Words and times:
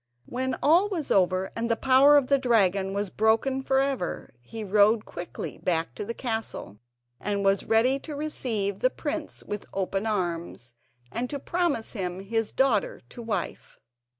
When 0.25 0.57
all 0.63 0.89
was 0.89 1.11
over, 1.11 1.51
and 1.55 1.69
the 1.69 1.75
power 1.75 2.17
of 2.17 2.25
the 2.25 2.39
dragon 2.39 2.91
was 2.95 3.11
broken 3.11 3.61
for 3.61 3.77
ever, 3.77 4.33
he 4.41 4.63
rode 4.63 5.05
quickly 5.05 5.59
back 5.59 5.93
to 5.93 6.03
the 6.03 6.15
castle, 6.15 6.79
and 7.19 7.45
was 7.45 7.65
ready 7.65 7.99
to 7.99 8.15
receive 8.15 8.79
the 8.79 8.89
prince 8.89 9.43
with 9.43 9.67
open 9.75 10.07
arms, 10.07 10.73
and 11.11 11.29
to 11.29 11.37
promise 11.37 11.93
him 11.93 12.21
his 12.21 12.51
daughter 12.51 13.01
to 13.09 13.21
wife. 13.21 13.77